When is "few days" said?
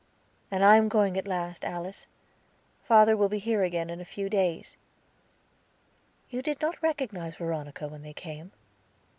4.03-4.75